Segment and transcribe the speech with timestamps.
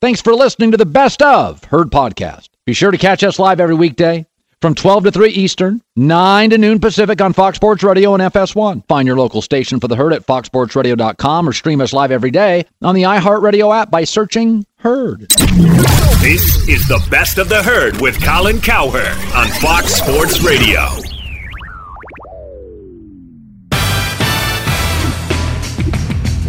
[0.00, 2.48] Thanks for listening to the Best of Herd podcast.
[2.66, 4.26] Be sure to catch us live every weekday
[4.60, 8.86] from 12 to 3 Eastern, 9 to noon Pacific on Fox Sports Radio and FS1.
[8.86, 12.66] Find your local station for the Herd at foxsportsradio.com or stream us live every day
[12.82, 15.20] on the iHeartRadio app by searching Herd.
[16.20, 20.86] This is the Best of the Herd with Colin Cowherd on Fox Sports Radio.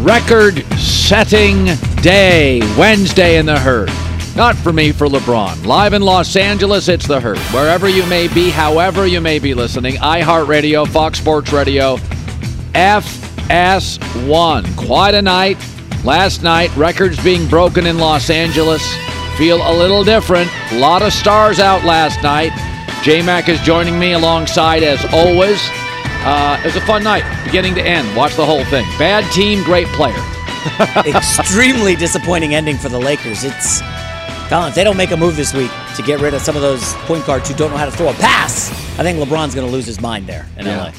[0.05, 1.65] Record setting
[2.03, 3.89] day, Wednesday in the herd.
[4.35, 5.65] Not for me, for LeBron.
[5.65, 7.39] Live in Los Angeles, it's the herd.
[7.51, 11.97] Wherever you may be, however you may be listening, iHeartRadio, Fox Sports Radio,
[12.75, 14.77] FS1.
[14.77, 15.57] Quite a night.
[16.03, 18.87] Last night, records being broken in Los Angeles.
[19.39, 20.51] Feel a little different.
[20.71, 22.51] A lot of stars out last night.
[23.01, 25.59] J Mac is joining me alongside, as always.
[26.27, 28.15] Uh, it was a fun night, beginning to end.
[28.17, 28.83] Watch the whole thing.
[28.97, 30.15] Bad team, great player.
[31.05, 33.43] Extremely disappointing ending for the Lakers.
[33.43, 33.81] It's
[34.49, 34.75] Collins.
[34.75, 37.25] They don't make a move this week to get rid of some of those point
[37.27, 38.69] guards who don't know how to throw a pass.
[38.99, 40.85] I think LeBron's going to lose his mind there in Yeah.
[40.85, 40.91] LA.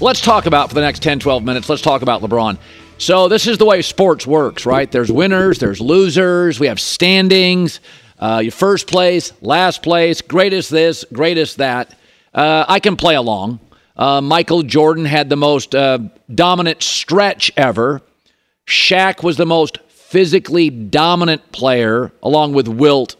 [0.00, 1.68] Let's talk about for the next 10, 12 minutes.
[1.68, 2.58] Let's talk about LeBron.
[2.98, 4.90] So, this is the way sports works, right?
[4.90, 7.80] There's winners, there's losers, we have standings,
[8.20, 11.94] uh, your first place, last place, greatest this, greatest that.
[12.32, 13.58] Uh, I can play along.
[13.96, 15.98] Uh, Michael Jordan had the most uh,
[16.34, 18.00] dominant stretch ever.
[18.66, 23.16] Shaq was the most physically dominant player, along with Wilt.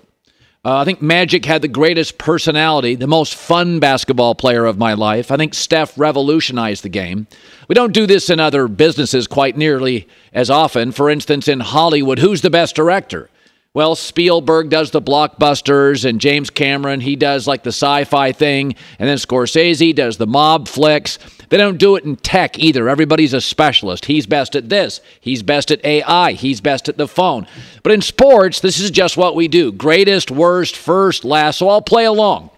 [0.65, 4.95] Uh, I think Magic had the greatest personality, the most fun basketball player of my
[4.95, 5.33] life.
[5.33, 7.27] I think Steph revolutionized the game.
[7.67, 10.93] We don't do this in other businesses quite nearly as often.
[10.93, 13.29] For instance, in Hollywood, who's the best director?
[13.75, 18.75] Well, Spielberg does the blockbusters, and James Cameron, he does like the sci fi thing,
[18.99, 21.19] and then Scorsese does the mob flicks.
[21.49, 22.91] They don't do it in tech either.
[22.91, 24.05] Everybody's a specialist.
[24.05, 27.47] He's best at this, he's best at AI, he's best at the phone.
[27.83, 31.59] But in sports, this is just what we do greatest, worst, first, last.
[31.59, 32.51] So I'll play along.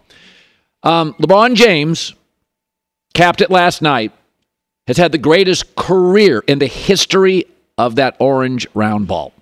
[0.83, 2.13] Um, LeBron James
[3.15, 4.11] capped it last night,
[4.89, 7.45] has had the greatest career in the history
[7.79, 9.33] of that orange round ball.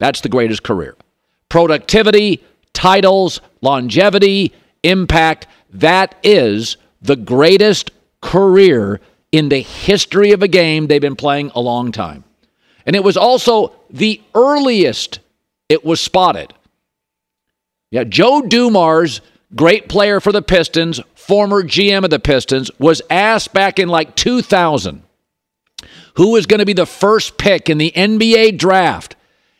[0.00, 0.96] That's the greatest career
[1.48, 2.42] productivity,
[2.72, 5.46] titles, longevity, impact.
[5.70, 9.00] That is the greatest career
[9.32, 12.24] in the history of a game they've been playing a long time.
[12.86, 15.20] And it was also the earliest
[15.68, 16.54] it was spotted.
[17.90, 19.20] Yeah, Joe Dumars,
[19.54, 24.14] great player for the Pistons, former GM of the Pistons, was asked back in like
[24.16, 25.02] 2000
[26.14, 29.14] who was going to be the first pick in the NBA draft.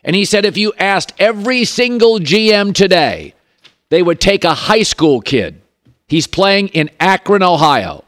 [0.04, 3.34] And he said if you asked every single GM today,
[3.90, 5.60] they would take a high school kid.
[6.06, 8.04] He's playing in Akron, Ohio.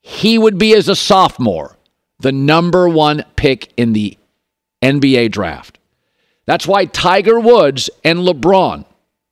[0.00, 1.76] He would be, as a sophomore,
[2.18, 4.18] the number one pick in the
[4.82, 5.78] NBA draft.
[6.44, 8.84] That's why Tiger Woods and LeBron,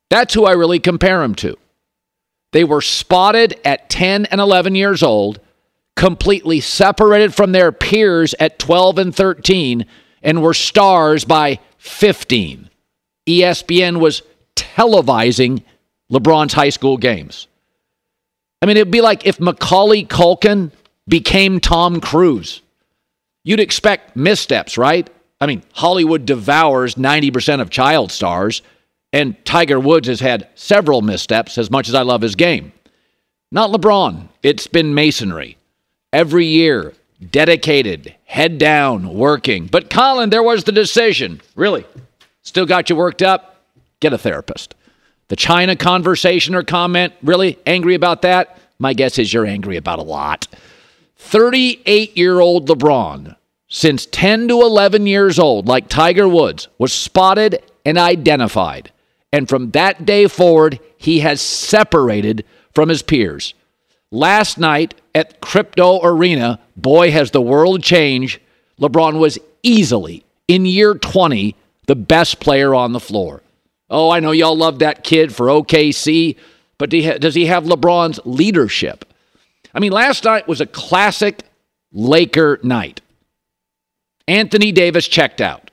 [0.08, 1.56] that's who I really compare him to.
[2.52, 5.40] They were spotted at 10 and 11 years old,
[5.96, 9.86] completely separated from their peers at 12 and 13,
[10.22, 12.68] and were stars by 15.
[13.26, 14.22] ESPN was
[14.56, 15.62] televising
[16.12, 17.46] LeBron's high school games.
[18.62, 20.70] I mean, it'd be like if Macaulay Culkin
[21.08, 22.60] became Tom Cruise.
[23.42, 25.08] You'd expect missteps, right?
[25.40, 28.60] I mean, Hollywood devours 90% of child stars,
[29.12, 32.72] and Tiger Woods has had several missteps as much as I love his game.
[33.50, 34.28] Not LeBron.
[34.42, 35.56] It's been masonry.
[36.12, 36.92] Every year,
[37.28, 39.66] dedicated, head down, working.
[39.66, 41.40] But Colin, there was the decision.
[41.54, 41.84] Really?
[42.42, 43.62] Still got you worked up?
[44.00, 44.74] Get a therapist.
[45.28, 48.58] The China conversation or comment, really angry about that?
[48.78, 50.48] My guess is you're angry about a lot.
[51.16, 53.36] 38 year old LeBron,
[53.68, 58.90] since 10 to 11 years old, like Tiger Woods, was spotted and identified.
[59.32, 62.44] And from that day forward, he has separated
[62.74, 63.54] from his peers.
[64.10, 68.40] Last night at Crypto Arena, boy, has the world changed.
[68.80, 71.54] LeBron was easily, in year 20,
[71.86, 73.42] the best player on the floor.
[73.88, 76.36] Oh, I know y'all love that kid for OKC,
[76.78, 79.04] but does he have LeBron's leadership?
[79.74, 81.42] I mean, last night was a classic
[81.92, 83.00] Laker night.
[84.28, 85.70] Anthony Davis checked out,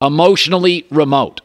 [0.00, 1.40] emotionally remote.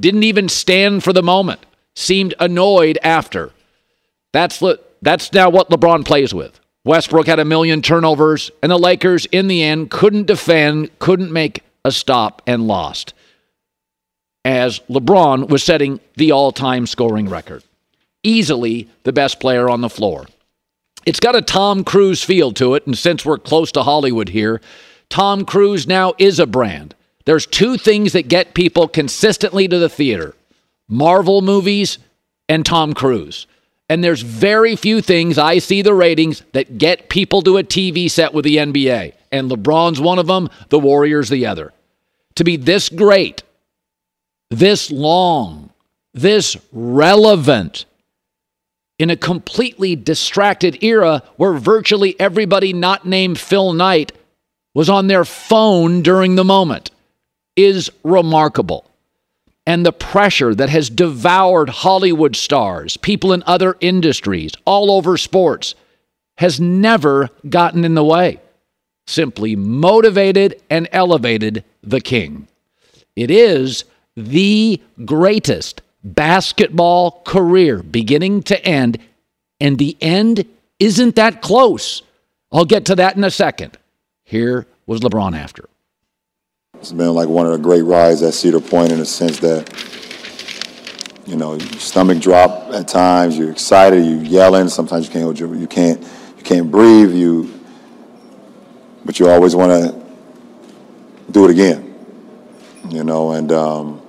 [0.00, 1.60] Didn't even stand for the moment.
[1.94, 3.52] Seemed annoyed after.
[4.32, 4.62] That's
[5.02, 6.58] that's now what LeBron plays with.
[6.84, 11.62] Westbrook had a million turnovers, and the Lakers, in the end, couldn't defend, couldn't make
[11.84, 13.14] a stop, and lost.
[14.44, 17.62] As LeBron was setting the all time scoring record.
[18.24, 20.26] Easily the best player on the floor.
[21.04, 24.60] It's got a Tom Cruise feel to it, and since we're close to Hollywood here,
[25.08, 26.94] Tom Cruise now is a brand.
[27.24, 30.34] There's two things that get people consistently to the theater
[30.88, 31.98] Marvel movies
[32.48, 33.46] and Tom Cruise.
[33.92, 38.10] And there's very few things I see the ratings that get people to a TV
[38.10, 39.12] set with the NBA.
[39.30, 41.74] And LeBron's one of them, the Warriors the other.
[42.36, 43.42] To be this great,
[44.48, 45.68] this long,
[46.14, 47.84] this relevant,
[48.98, 54.12] in a completely distracted era where virtually everybody not named Phil Knight
[54.72, 56.90] was on their phone during the moment
[57.56, 58.90] is remarkable
[59.66, 65.74] and the pressure that has devoured Hollywood stars, people in other industries, all over sports,
[66.38, 68.40] has never gotten in the way.
[69.06, 72.48] Simply motivated and elevated the king.
[73.14, 73.84] It is
[74.16, 78.98] the greatest basketball career, beginning to end,
[79.60, 80.44] and the end
[80.78, 82.02] isn't that close.
[82.50, 83.78] I'll get to that in a second.
[84.24, 85.68] Here was LeBron after.
[86.82, 89.70] It's been like one of the great rides at Cedar Point in the sense that,
[91.28, 93.38] you know, your stomach drop at times.
[93.38, 94.04] You're excited.
[94.04, 94.68] You're yelling.
[94.68, 95.38] Sometimes you can't.
[95.38, 96.02] You can't.
[96.02, 97.14] You can't breathe.
[97.14, 97.60] You.
[99.04, 100.04] But you always want to
[101.30, 101.94] do it again.
[102.88, 104.02] You know, and um,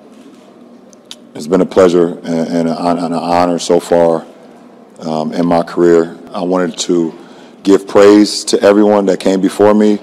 [1.35, 4.25] it's been a pleasure and, and, an honor so far
[4.97, 6.17] um, in my career.
[6.33, 7.13] I wanted to
[7.61, 9.99] give praise to everyone that came before me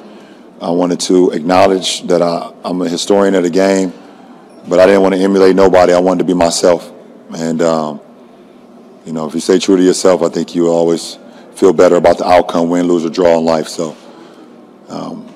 [0.61, 3.95] I wanted to acknowledge that I, am a historian of the game,
[4.69, 5.95] but I didn't want to emulate nobody.
[5.95, 6.93] I wanted to be myself.
[7.35, 8.01] And, um,
[9.07, 11.19] you know, if you stay true to yourself, I think you always
[11.55, 13.69] feel better about the outcome, win, lose, or draw in life.
[13.69, 13.97] So,
[14.89, 15.27] um,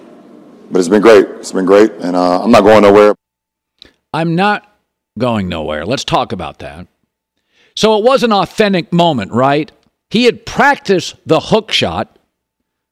[0.71, 1.25] but it's been great.
[1.27, 1.93] It's been great.
[1.93, 3.15] And uh, I'm not going nowhere.
[4.13, 4.71] I'm not
[5.19, 5.87] going nowhere.
[5.87, 6.87] Let's talk about that.
[7.75, 9.73] So it was an authentic moment, right?
[10.11, 12.19] He had practiced the hook shot.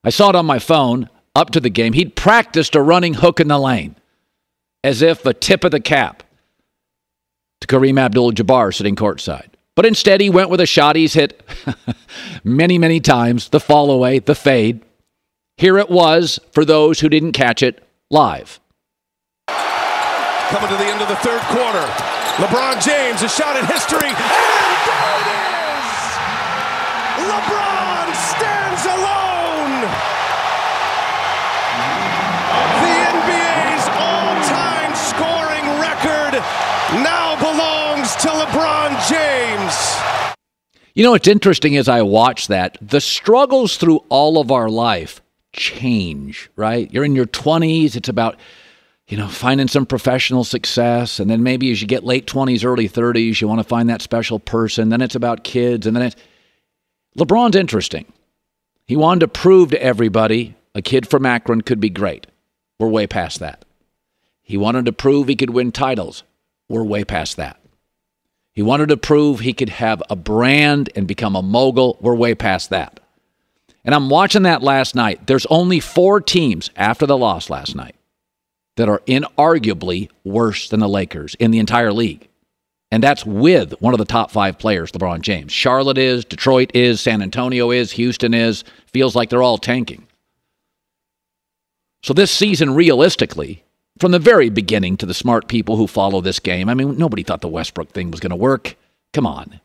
[0.03, 3.41] I saw it on my phone up to the game, he'd practiced a running hook
[3.41, 3.97] in the lane
[4.85, 6.23] as if a tip of the cap
[7.61, 9.49] to Kareem Abdul Jabbar sitting courtside.
[9.75, 11.43] But instead, he went with a shot he's hit
[12.45, 14.83] many, many times the fall away, the fade.
[15.57, 18.61] Here it was for those who didn't catch it live.
[19.49, 21.87] Coming to the end of the third quarter.
[22.37, 24.09] LeBron James, a shot in history.
[40.95, 45.23] You know, what's interesting as I watch that, the struggles through all of our life
[45.53, 46.93] change, right?
[46.93, 48.39] You're in your 20s, it's about,
[49.09, 51.19] you know, finding some professional success.
[51.19, 54.03] And then maybe as you get late 20s, early 30s, you want to find that
[54.03, 54.91] special person.
[54.91, 55.87] Then it's about kids.
[55.87, 56.17] And then it's.
[57.19, 58.11] LeBron's interesting.
[58.87, 62.27] He wanted to prove to everybody a kid from Akron could be great.
[62.79, 63.65] We're way past that.
[64.43, 66.23] He wanted to prove he could win titles.
[66.69, 67.62] We're way past that.
[68.53, 71.99] He wanted to prove he could have a brand and become a mogul.
[72.01, 73.01] We're way past that.
[73.85, 75.27] And I'm watching that last night.
[75.27, 77.97] There's only four teams after the loss last night
[78.77, 82.29] that are inarguably worse than the Lakers in the entire league.
[82.91, 85.51] And that's with one of the top five players, LeBron James.
[85.51, 88.65] Charlotte is, Detroit is, San Antonio is, Houston is.
[88.93, 90.07] Feels like they're all tanking.
[92.03, 93.65] So this season, realistically,
[93.99, 96.69] from the very beginning to the smart people who follow this game.
[96.69, 98.77] I mean, nobody thought the Westbrook thing was going to work.
[99.13, 99.61] Come on.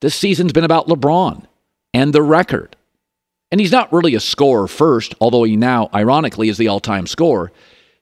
[0.00, 1.44] This season's been about LeBron
[1.92, 2.76] and the record.
[3.50, 7.06] And he's not really a scorer first, although he now, ironically, is the all time
[7.06, 7.50] scorer.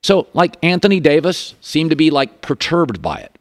[0.03, 3.37] So, like Anthony Davis, seemed to be like perturbed by it.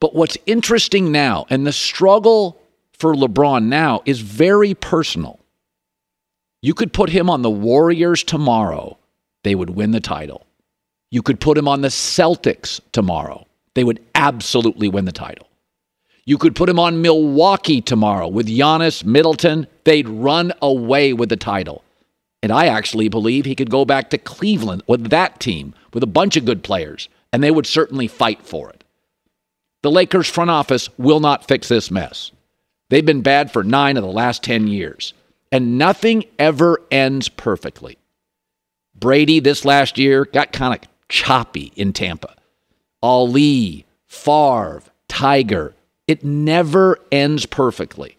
[0.00, 2.60] But what's interesting now, and the struggle
[2.92, 5.40] for LeBron now is very personal.
[6.62, 8.98] You could put him on the Warriors tomorrow,
[9.44, 10.46] they would win the title.
[11.10, 13.46] You could put him on the Celtics tomorrow.
[13.74, 15.48] They would absolutely win the title.
[16.24, 19.66] You could put him on Milwaukee tomorrow with Giannis, Middleton.
[19.84, 21.82] They'd run away with the title.
[22.42, 26.08] And I actually believe he could go back to Cleveland with that team, with a
[26.08, 28.84] bunch of good players, and they would certainly fight for it.
[29.82, 32.30] The Lakers front office will not fix this mess.
[32.88, 35.14] They've been bad for nine of the last 10 years,
[35.50, 37.98] and nothing ever ends perfectly.
[38.94, 42.34] Brady this last year got kind of choppy in Tampa.
[43.02, 45.74] Ali, Favre, Tiger.
[46.06, 48.16] It never ends perfectly.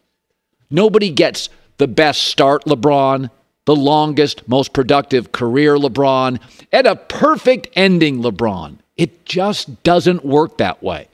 [0.70, 3.32] Nobody gets the best start, LeBron,
[3.66, 6.40] the longest, most productive career, LeBron,
[6.72, 8.78] and a perfect ending, LeBron.
[8.98, 11.08] It just doesn't work that way.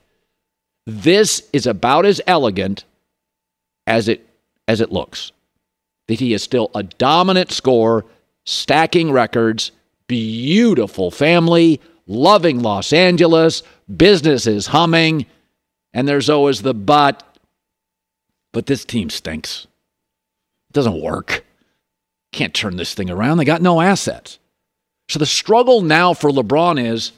[0.86, 2.86] This is about as elegant
[3.86, 4.26] as it
[4.68, 5.32] as it looks.
[6.08, 8.06] That he is still a dominant scorer,
[8.46, 9.72] stacking records,
[10.08, 13.64] beautiful family, loving Los Angeles,
[13.96, 15.26] business is humming,
[15.94, 17.24] and there's always the but.
[18.54, 19.68] But this team stinks.
[20.70, 21.46] It doesn't work.
[22.32, 23.38] Can't turn this thing around.
[23.38, 24.40] They got no assets.
[25.10, 27.12] So the struggle now for LeBron is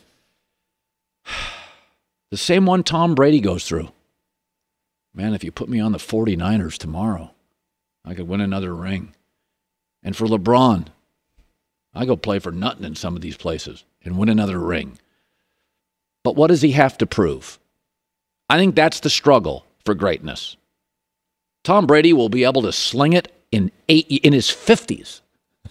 [2.31, 3.89] the same one Tom Brady goes through.
[5.13, 7.31] Man, if you put me on the 49ers tomorrow,
[8.05, 9.15] I could win another ring.
[10.03, 10.87] And for LeBron,
[11.93, 14.97] I go play for nothing in some of these places and win another ring.
[16.23, 17.59] But what does he have to prove?
[18.49, 20.57] I think that's the struggle for greatness.
[21.63, 25.21] Tom Brady will be able to sling it in eight in his 50s.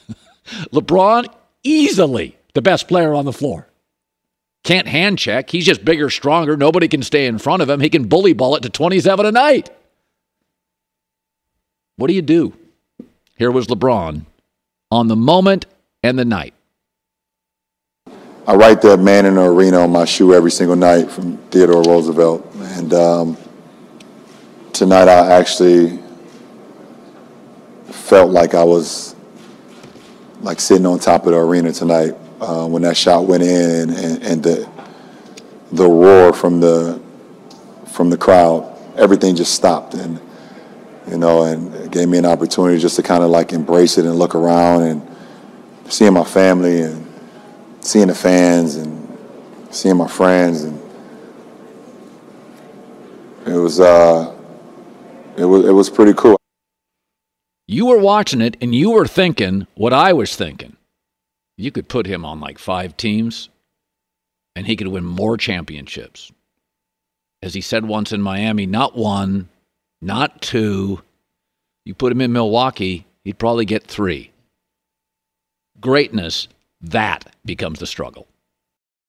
[0.72, 1.26] LeBron
[1.62, 3.68] easily the best player on the floor.
[4.64, 5.50] Can't hand check.
[5.50, 6.56] He's just bigger, stronger.
[6.56, 7.80] Nobody can stay in front of him.
[7.80, 9.70] He can bully ball it to 27 a night.
[11.96, 12.52] What do you do?
[13.36, 14.26] Here was LeBron
[14.90, 15.66] on the moment
[16.02, 16.54] and the night.
[18.46, 21.82] I write that man in the arena on my shoe every single night from Theodore
[21.82, 22.46] Roosevelt.
[22.54, 23.36] And um,
[24.72, 25.98] tonight I actually
[27.86, 29.14] felt like I was
[30.40, 34.22] like sitting on top of the arena tonight uh, when that shot went in and,
[34.22, 34.70] and the
[35.72, 37.00] the roar from the
[37.92, 38.74] from the crowd.
[38.96, 40.18] Everything just stopped and
[41.06, 44.04] you know, and it gave me an opportunity just to kind of like embrace it
[44.04, 45.07] and look around and
[45.88, 47.06] seeing my family and
[47.80, 49.18] seeing the fans and
[49.70, 50.78] seeing my friends and
[53.46, 54.34] it was uh
[55.36, 56.36] it was it was pretty cool.
[57.66, 60.76] You were watching it and you were thinking what I was thinking.
[61.56, 63.48] You could put him on like five teams
[64.56, 66.32] and he could win more championships.
[67.42, 69.48] As he said once in Miami, not one,
[70.02, 71.02] not two.
[71.84, 74.32] You put him in Milwaukee, he'd probably get three.
[75.80, 76.48] Greatness,
[76.80, 78.26] that becomes the struggle.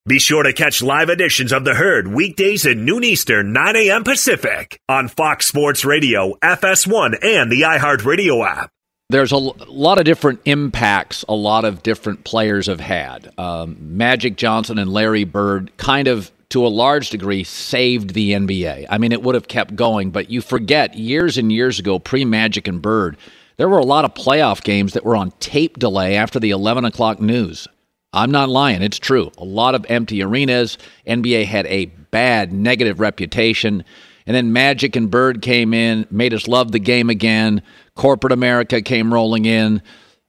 [0.06, 4.04] Be sure to catch live editions of The Herd weekdays at noon Eastern, 9 a.m.
[4.04, 8.72] Pacific on Fox Sports Radio, FS1, and the iHeartRadio app.
[9.10, 13.34] There's a lot of different impacts a lot of different players have had.
[13.40, 18.86] Um, Magic Johnson and Larry Bird kind of, to a large degree, saved the NBA.
[18.90, 22.26] I mean, it would have kept going, but you forget years and years ago, pre
[22.26, 23.18] Magic and Bird,
[23.60, 26.86] there were a lot of playoff games that were on tape delay after the 11
[26.86, 27.68] o'clock news.
[28.14, 28.82] I'm not lying.
[28.82, 29.34] It's true.
[29.38, 30.78] A lot of empty arenas.
[31.06, 33.84] NBA had a bad negative reputation.
[34.26, 37.62] And then Magic and Bird came in, made us love the game again.
[37.96, 39.82] Corporate America came rolling in.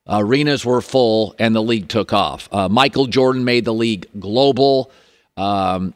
[0.08, 2.48] Arenas were full, and the league took off.
[2.50, 4.90] Uh, Michael Jordan made the league global.
[5.36, 5.94] Um,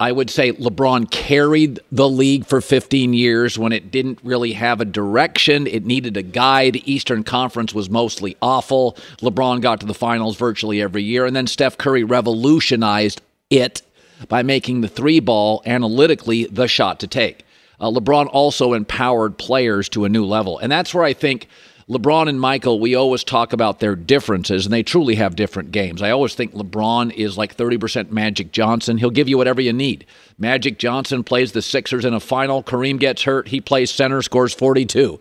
[0.00, 4.80] I would say LeBron carried the league for 15 years when it didn't really have
[4.80, 5.66] a direction.
[5.66, 6.82] It needed a guide.
[6.88, 8.96] Eastern Conference was mostly awful.
[9.20, 11.26] LeBron got to the finals virtually every year.
[11.26, 13.20] And then Steph Curry revolutionized
[13.50, 13.82] it
[14.28, 17.44] by making the three ball analytically the shot to take.
[17.80, 20.58] Uh, LeBron also empowered players to a new level.
[20.58, 21.48] And that's where I think
[21.88, 26.00] LeBron and Michael, we always talk about their differences, and they truly have different games.
[26.00, 28.98] I always think LeBron is like 30% Magic Johnson.
[28.98, 30.06] He'll give you whatever you need.
[30.38, 32.62] Magic Johnson plays the Sixers in a final.
[32.62, 33.48] Kareem gets hurt.
[33.48, 35.18] He plays center, scores 42.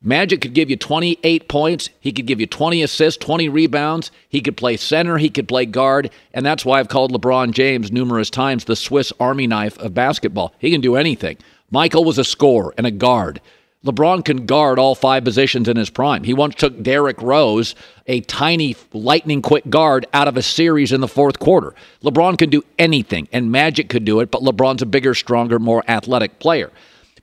[0.00, 1.90] Magic could give you 28 points.
[2.00, 4.12] He could give you 20 assists, 20 rebounds.
[4.28, 5.18] He could play center.
[5.18, 6.10] He could play guard.
[6.32, 10.54] And that's why I've called LeBron James numerous times the Swiss Army knife of basketball.
[10.58, 11.36] He can do anything.
[11.70, 13.40] Michael was a scorer and a guard.
[13.84, 16.24] LeBron can guard all five positions in his prime.
[16.24, 17.76] He once took Derrick Rose,
[18.08, 21.74] a tiny, lightning quick guard, out of a series in the fourth quarter.
[22.02, 25.84] LeBron can do anything, and Magic could do it, but LeBron's a bigger, stronger, more
[25.86, 26.72] athletic player.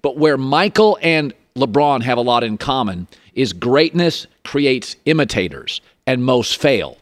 [0.02, 6.24] But where Michael and LeBron have a lot in common is greatness creates imitators, and
[6.24, 6.98] most fail.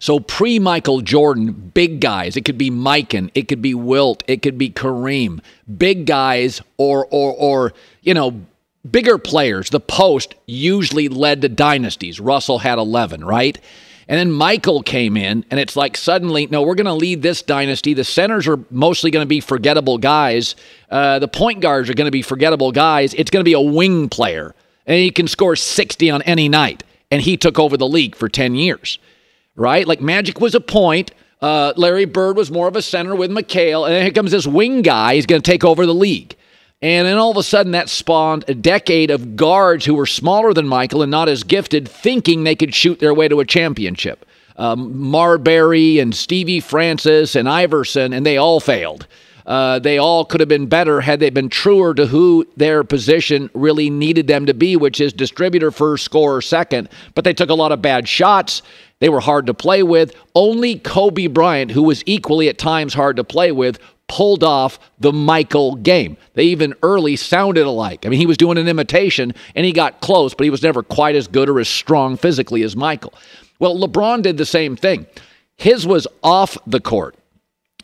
[0.00, 4.42] So pre Michael Jordan, big guys, it could be Mikan, it could be Wilt, it
[4.42, 5.40] could be Kareem,
[5.78, 8.42] big guys or or or you know,
[8.88, 9.70] bigger players.
[9.70, 12.20] The post usually led to dynasties.
[12.20, 13.58] Russell had 11, right?
[14.08, 17.40] And then Michael came in, and it's like suddenly, no, we're going to lead this
[17.40, 17.94] dynasty.
[17.94, 20.56] The centers are mostly going to be forgettable guys.
[20.90, 23.14] Uh, the point guards are going to be forgettable guys.
[23.14, 24.54] It's going to be a wing player,
[24.86, 26.82] and he can score 60 on any night.
[27.10, 28.98] And he took over the league for 10 years.
[29.56, 29.86] Right?
[29.86, 31.12] Like Magic was a point.
[31.40, 33.84] Uh, Larry Bird was more of a center with McHale.
[33.84, 35.16] And then here comes this wing guy.
[35.16, 36.36] He's going to take over the league.
[36.80, 40.52] And then all of a sudden, that spawned a decade of guards who were smaller
[40.52, 44.26] than Michael and not as gifted, thinking they could shoot their way to a championship.
[44.56, 49.06] Um, Marbury and Stevie Francis and Iverson, and they all failed.
[49.46, 53.50] Uh, they all could have been better had they been truer to who their position
[53.54, 56.88] really needed them to be, which is distributor first, scorer second.
[57.14, 58.62] But they took a lot of bad shots.
[59.02, 60.14] They were hard to play with.
[60.36, 65.12] Only Kobe Bryant, who was equally at times hard to play with, pulled off the
[65.12, 66.16] Michael game.
[66.34, 68.06] They even early sounded alike.
[68.06, 70.84] I mean, he was doing an imitation and he got close, but he was never
[70.84, 73.12] quite as good or as strong physically as Michael.
[73.58, 75.06] Well, LeBron did the same thing.
[75.56, 77.16] His was off the court.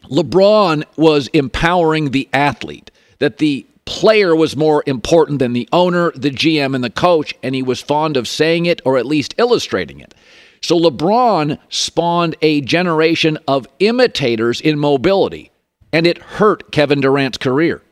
[0.04, 6.30] LeBron was empowering the athlete, that the player was more important than the owner, the
[6.30, 9.98] GM, and the coach, and he was fond of saying it or at least illustrating
[9.98, 10.14] it.
[10.61, 15.50] So LeBron spawned a generation of imitators in mobility,
[15.93, 17.83] and it hurt Kevin Durant's career.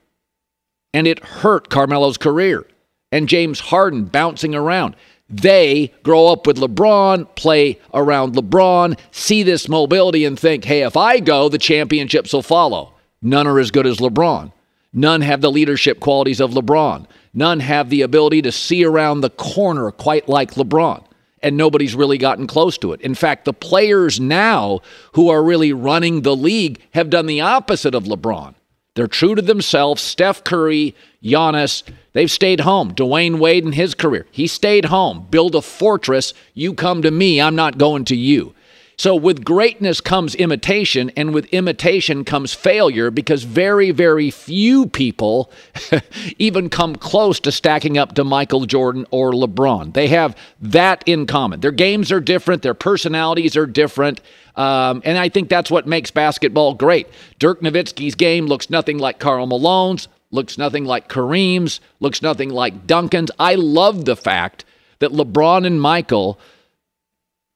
[0.92, 2.66] And it hurt Carmelo's career.
[3.12, 4.96] And James Harden bouncing around.
[5.28, 10.96] They grow up with LeBron, play around LeBron, see this mobility, and think, hey, if
[10.96, 12.94] I go, the championships will follow.
[13.22, 14.52] None are as good as LeBron.
[14.92, 17.06] None have the leadership qualities of LeBron.
[17.34, 21.04] None have the ability to see around the corner quite like LeBron.
[21.46, 23.00] And nobody's really gotten close to it.
[23.02, 24.80] In fact, the players now
[25.12, 28.56] who are really running the league have done the opposite of LeBron.
[28.96, 30.02] They're true to themselves.
[30.02, 31.84] Steph Curry, Giannis,
[32.14, 32.92] they've stayed home.
[32.96, 35.28] Dwyane Wade in his career, he stayed home.
[35.30, 36.34] Build a fortress.
[36.52, 37.40] You come to me.
[37.40, 38.52] I'm not going to you.
[38.98, 45.52] So, with greatness comes imitation, and with imitation comes failure because very, very few people
[46.38, 49.92] even come close to stacking up to Michael Jordan or LeBron.
[49.92, 51.60] They have that in common.
[51.60, 54.22] Their games are different, their personalities are different.
[54.54, 57.06] Um, and I think that's what makes basketball great.
[57.38, 62.86] Dirk Nowitzki's game looks nothing like Karl Malone's, looks nothing like Kareem's, looks nothing like
[62.86, 63.30] Duncan's.
[63.38, 64.64] I love the fact
[65.00, 66.38] that LeBron and Michael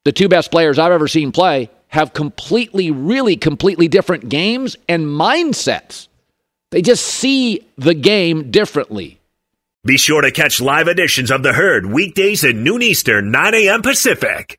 [0.04, 5.06] the two best players I've ever seen play have completely, really completely different games and
[5.06, 6.08] mindsets.
[6.70, 9.18] They just see the game differently.
[9.84, 13.82] Be sure to catch live editions of The Herd weekdays at noon Eastern, 9 a.m.
[13.82, 14.58] Pacific.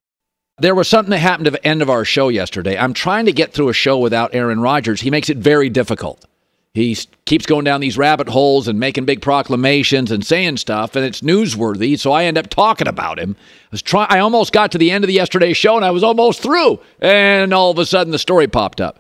[0.58, 2.78] There was something that happened at the end of our show yesterday.
[2.78, 5.02] I'm trying to get through a show without Aaron Rodgers.
[5.02, 6.26] He makes it very difficult.
[6.74, 11.04] He keeps going down these rabbit holes and making big proclamations and saying stuff, and
[11.04, 12.00] it's newsworthy.
[12.00, 13.36] So I end up talking about him.
[13.38, 14.08] I was trying.
[14.10, 16.80] I almost got to the end of the yesterday's show, and I was almost through,
[17.02, 19.00] and all of a sudden the story popped up.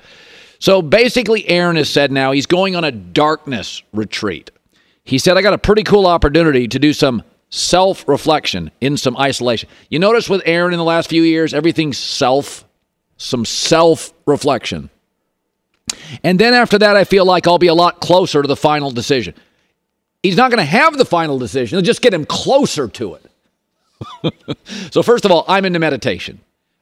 [0.59, 4.51] So basically, Aaron has said now he's going on a darkness retreat.
[5.05, 9.15] He said, "I got a pretty cool opportunity to do some self reflection in some
[9.15, 12.65] isolation." You notice with Aaron in the last few years, everything's self,
[13.15, 14.89] some self reflection.
[16.23, 18.91] And then after that, I feel like I'll be a lot closer to the final
[18.91, 19.33] decision.
[20.23, 23.25] He's not going to have the final decision, It'll just get him closer to it.
[24.91, 26.39] so, first of all, I'm into meditation,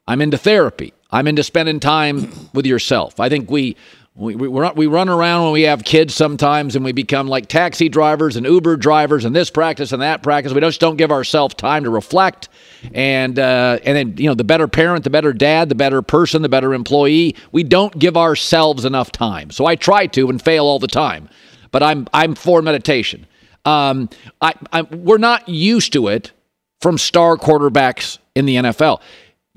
[0.07, 3.19] I'm into therapy, I'm into spending time with yourself.
[3.19, 3.75] I think we
[4.19, 7.87] we, we, we run around when we have kids sometimes and we become like taxi
[7.87, 10.51] drivers and Uber drivers and this practice and that practice.
[10.51, 12.49] We just don't give ourselves time to reflect.
[12.93, 16.41] And, uh, and then, you know, the better parent, the better dad, the better person,
[16.41, 17.37] the better employee.
[17.53, 19.51] We don't give ourselves enough time.
[19.51, 21.29] So I try to and fail all the time.
[21.71, 23.25] But I'm, I'm for meditation.
[23.63, 24.09] Um,
[24.41, 26.33] I, I, we're not used to it
[26.81, 28.99] from star quarterbacks in the NFL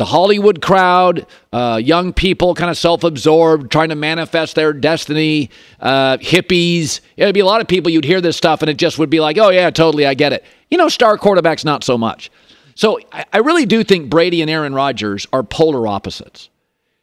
[0.02, 5.48] the Hollywood crowd, uh, young people kind of self absorbed, trying to manifest their destiny,
[5.78, 6.98] uh, hippies.
[7.16, 9.20] It'd be a lot of people, you'd hear this stuff and it just would be
[9.20, 10.44] like, oh, yeah, totally, I get it.
[10.72, 12.32] You know, star quarterbacks, not so much.
[12.74, 16.50] So I, I really do think Brady and Aaron Rodgers are polar opposites.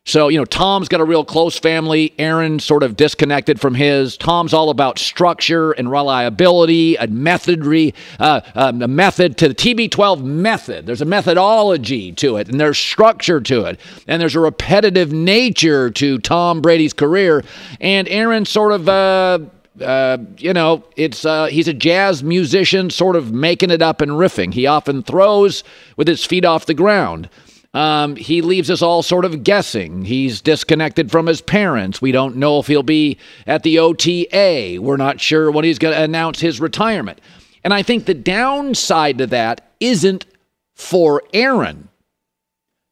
[0.09, 2.15] So, you know, Tom's got a real close family.
[2.17, 4.17] Aaron sort of disconnected from his.
[4.17, 10.23] Tom's all about structure and reliability and methodry, uh, um, a method to the TB12
[10.23, 10.87] method.
[10.87, 15.91] There's a methodology to it, and there's structure to it, and there's a repetitive nature
[15.91, 17.43] to Tom Brady's career.
[17.79, 18.89] And Aaron sort of.
[18.89, 19.39] Uh,
[19.79, 24.11] uh, you know, it's uh, he's a jazz musician, sort of making it up and
[24.11, 24.53] riffing.
[24.53, 25.63] He often throws
[25.95, 27.29] with his feet off the ground.
[27.73, 30.03] Um, he leaves us all sort of guessing.
[30.03, 32.01] He's disconnected from his parents.
[32.01, 34.79] We don't know if he'll be at the OTA.
[34.81, 37.21] We're not sure when he's going to announce his retirement.
[37.63, 40.25] And I think the downside to that isn't
[40.73, 41.89] for Aaron.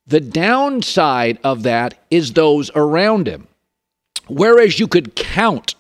[0.06, 3.48] The downside of that is those around him.
[4.28, 5.76] Whereas you could count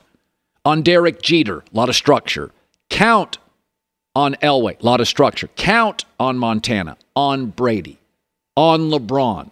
[0.65, 2.51] on Derek Jeter, a lot of structure.
[2.89, 3.37] Count
[4.15, 5.47] on Elway, a lot of structure.
[5.55, 7.96] Count on Montana, on Brady
[8.57, 9.51] on LeBron.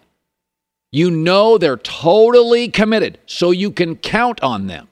[0.92, 4.88] You know they're totally committed, so you can count on them.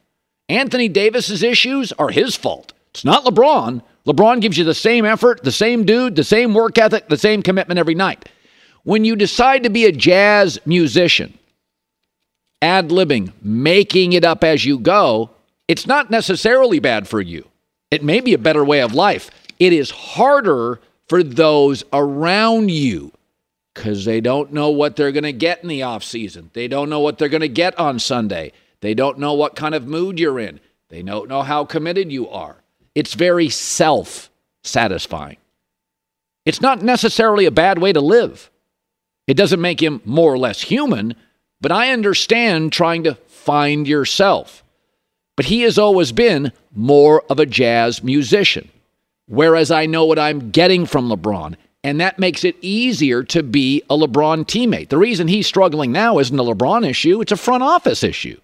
[0.48, 2.72] Anthony Davis's issues are his fault.
[2.90, 3.82] It's not LeBron.
[4.06, 7.42] LeBron gives you the same effort, the same dude, the same work ethic, the same
[7.42, 8.28] commitment every night.
[8.84, 11.36] When you decide to be a jazz musician,
[12.62, 15.30] ad libbing, making it up as you go,
[15.66, 17.48] it's not necessarily bad for you.
[17.90, 19.30] It may be a better way of life.
[19.58, 23.12] It is harder for those around you
[23.74, 26.50] because they don't know what they're going to get in the off season.
[26.52, 28.52] They don't know what they're going to get on Sunday.
[28.80, 30.60] They don't know what kind of mood you're in.
[30.88, 32.56] They don't know how committed you are.
[32.94, 34.30] It's very self
[34.62, 35.38] satisfying.
[36.46, 38.50] It's not necessarily a bad way to live.
[39.26, 41.14] It doesn't make him more or less human,
[41.60, 44.62] but I understand trying to find yourself.
[45.36, 48.68] But he has always been more of a jazz musician,
[49.26, 51.56] whereas I know what I'm getting from LeBron.
[51.84, 54.88] And that makes it easier to be a LeBron teammate.
[54.88, 58.40] The reason he's struggling now isn't a LeBron issue, it's a front office issue.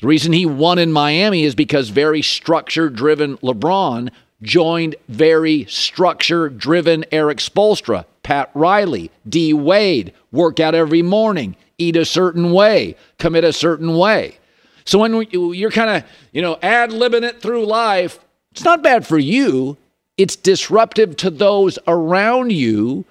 [0.00, 4.10] The reason he won in Miami is because very structure driven LeBron
[4.42, 11.96] joined very structure driven Erik Spoelstra, Pat Riley, D Wade, work out every morning, eat
[11.96, 14.38] a certain way, commit a certain way.
[14.84, 18.18] So when you're kind of, you know, ad libbing it through life,
[18.50, 19.78] it's not bad for you.
[20.16, 23.04] It's disruptive to those around you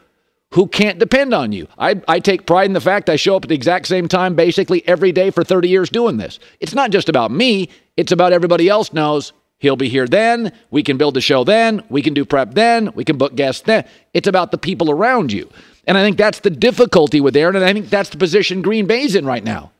[0.54, 1.68] who can't depend on you.
[1.78, 4.36] I, I take pride in the fact I show up at the exact same time
[4.36, 6.39] basically every day for 30 years doing this.
[6.60, 10.52] It's not just about me, it's about everybody else knows he'll be here then.
[10.70, 11.84] We can build the show then.
[11.89, 12.92] We can do prep then.
[12.94, 13.86] We can book guests then.
[14.13, 15.50] It's about the people around you.
[15.88, 18.86] And I think that's the difficulty with Aaron, and I think that's the position Green
[18.86, 19.72] Bay's in right now.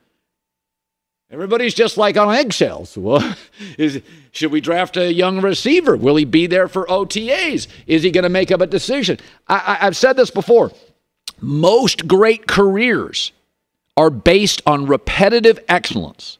[1.34, 2.96] Everybody's just like on eggshells.
[3.04, 3.36] Well,
[3.78, 5.98] is, should we draft a young receiver?
[5.98, 7.68] Will he be there for OTAs?
[7.88, 9.18] Is he going to make up a decision?
[9.48, 10.72] I, I, I've said this before.
[11.42, 13.32] Most great careers
[13.98, 16.38] are based on repetitive excellence.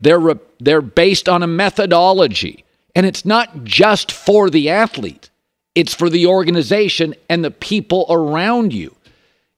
[0.00, 2.64] They're, re- they're based on a methodology.
[2.94, 5.28] And it's not just for the athlete,
[5.74, 8.96] it's for the organization and the people around you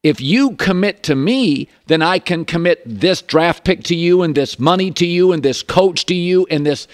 [0.02, 4.34] if you commit to me, then I can commit this draft pick to you and
[4.34, 6.88] this money to you and this coach to you and this.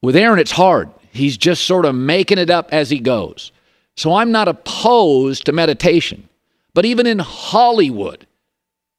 [0.00, 0.90] With Aaron, it's hard.
[1.12, 3.52] He's just sort of making it up as he goes.
[3.96, 6.28] So I'm not opposed to meditation.
[6.74, 8.26] But even in Hollywood,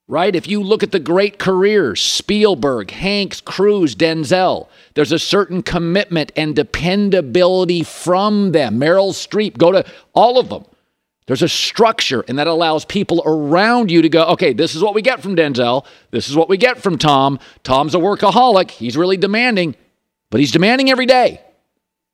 [0.07, 0.35] right?
[0.35, 6.31] If you look at the great careers, Spielberg, Hanks, Cruise, Denzel, there's a certain commitment
[6.35, 8.79] and dependability from them.
[8.79, 10.65] Meryl Streep, go to all of them.
[11.25, 14.93] There's a structure, and that allows people around you to go, okay, this is what
[14.93, 15.86] we get from Denzel.
[16.12, 17.39] This is what we get from Tom.
[17.63, 18.71] Tom's a workaholic.
[18.71, 19.75] He's really demanding,
[20.29, 21.41] but he's demanding every day.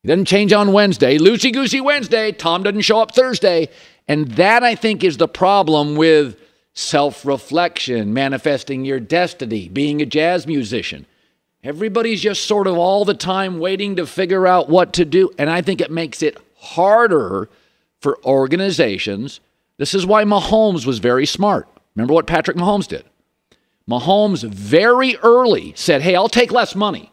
[0.04, 1.18] He doesn't change on Wednesday.
[1.18, 2.32] Loosey goosey Wednesday.
[2.32, 3.70] Tom doesn't show up Thursday.
[4.08, 6.40] And that, I think, is the problem with
[6.74, 11.06] self reflection, manifesting your destiny, being a jazz musician.
[11.64, 15.32] Everybody's just sort of all the time waiting to figure out what to do.
[15.38, 17.50] And I think it makes it harder
[18.00, 19.40] for organizations.
[19.78, 21.68] This is why Mahomes was very smart.
[21.96, 23.06] Remember what Patrick Mahomes did?
[23.90, 27.12] Mahomes very early said, Hey, I'll take less money.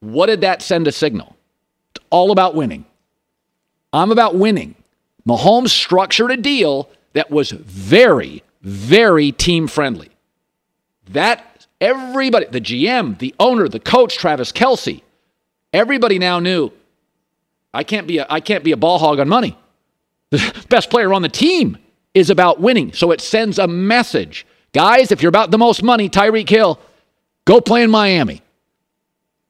[0.00, 1.36] What did that send a signal?
[1.94, 2.84] It's all about winning.
[3.92, 4.74] I'm about winning.
[5.26, 10.10] Mahomes structured a deal that was very, very team friendly.
[11.10, 15.02] That everybody, the GM, the owner, the coach, Travis Kelce,
[15.72, 16.72] everybody now knew
[17.74, 19.56] I can't be a, I can't be a ball hog on money.
[20.30, 21.78] The best player on the team
[22.14, 22.92] is about winning.
[22.92, 24.46] So it sends a message.
[24.72, 26.78] Guys, if you're about the most money, Tyreek Hill,
[27.44, 28.42] go play in Miami.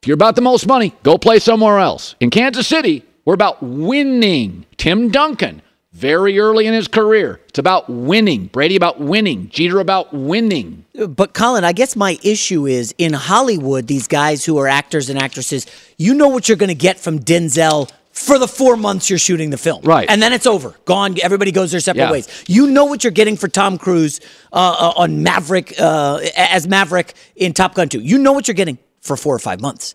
[0.02, 2.16] If you're about the most money, go play somewhere else.
[2.18, 4.66] In Kansas City, we're about winning.
[4.76, 8.46] Tim Duncan, very early in his career, it's about winning.
[8.46, 9.48] Brady about winning.
[9.48, 10.84] Jeter about winning.
[10.94, 15.18] But Colin, I guess my issue is in Hollywood, these guys who are actors and
[15.20, 15.66] actresses,
[15.98, 19.50] you know what you're going to get from Denzel for the four months you're shooting
[19.50, 19.82] the film.
[19.82, 20.06] Right.
[20.08, 20.74] And then it's over.
[20.84, 21.16] Gone.
[21.22, 22.12] Everybody goes their separate Yeah.
[22.12, 22.28] ways.
[22.46, 24.20] You know what you're getting for Tom Cruise
[24.52, 28.00] uh, uh, on Maverick, uh, as Maverick in Top Gun 2.
[28.00, 29.94] You know what you're getting for four or five months.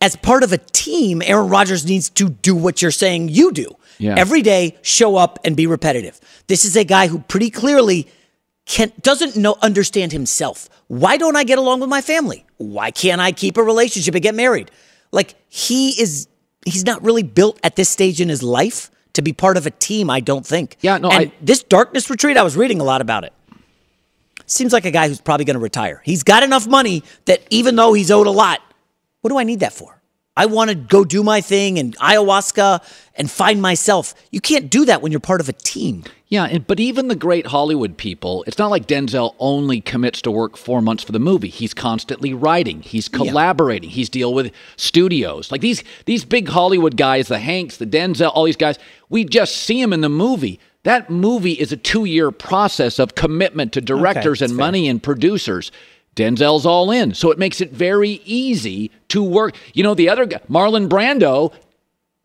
[0.00, 3.76] As part of a team, Aaron Rodgers needs to do what you're saying you do.
[3.98, 4.14] Yeah.
[4.16, 6.18] Every day, show up and be repetitive.
[6.46, 8.08] This is a guy who pretty clearly
[8.64, 10.70] can doesn't know understand himself.
[10.86, 12.46] Why don't I get along with my family?
[12.56, 14.70] Why can't I keep a relationship and get married?
[15.12, 16.28] Like he is
[16.64, 19.70] he's not really built at this stage in his life to be part of a
[19.70, 20.76] team, I don't think.
[20.80, 23.32] Yeah, no, and I- this darkness retreat, I was reading a lot about it.
[24.46, 26.02] Seems like a guy who's probably going to retire.
[26.04, 28.60] He's got enough money that even though he's owed a lot,
[29.20, 29.99] what do I need that for?
[30.36, 32.82] I want to go do my thing and ayahuasca
[33.16, 34.14] and find myself.
[34.30, 36.04] You can't do that when you're part of a team.
[36.28, 40.56] Yeah, but even the great Hollywood people, it's not like Denzel only commits to work
[40.56, 41.48] four months for the movie.
[41.48, 42.82] He's constantly writing.
[42.82, 43.90] He's collaborating.
[43.90, 43.96] Yeah.
[43.96, 48.44] He's dealing with studios like these these big Hollywood guys, the Hanks, the Denzel, all
[48.44, 48.78] these guys.
[49.08, 50.60] We just see them in the movie.
[50.84, 54.66] That movie is a two year process of commitment to directors okay, and fair.
[54.66, 55.72] money and producers.
[56.16, 59.54] Denzel's all in, so it makes it very easy to work.
[59.74, 61.52] You know, the other guy, Marlon Brando,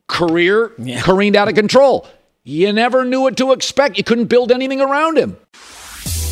[0.08, 1.02] career yeah.
[1.02, 2.08] careened out of control.
[2.44, 3.98] You never knew what to expect.
[3.98, 5.38] You couldn't build anything around him.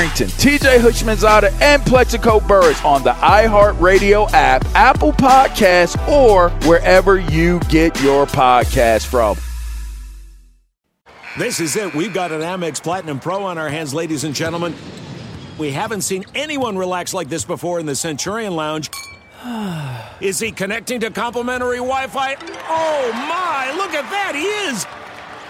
[0.00, 7.60] Arrington, TJ Houshmandzadeh, and Plaxico Burress on the iHeartRadio app, Apple Podcasts, or wherever you
[7.68, 9.36] get your podcast from.
[11.38, 11.94] This is it.
[11.94, 14.74] We've got an Amex Platinum Pro on our hands, ladies and gentlemen.
[15.58, 18.88] We haven't seen anyone relax like this before in the Centurion Lounge.
[20.22, 22.36] Is he connecting to complimentary Wi Fi?
[22.40, 24.32] Oh my, look at that!
[24.34, 24.99] He is!